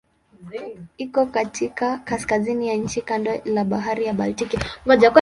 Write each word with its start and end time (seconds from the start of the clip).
Iko 0.97 1.25
katika 1.25 1.97
kaskazini 1.97 2.67
ya 2.67 2.75
nchi 2.75 3.01
kando 3.01 3.41
la 3.45 3.63
Bahari 3.63 4.05
ya 4.05 4.13
Baltiki. 4.13 4.59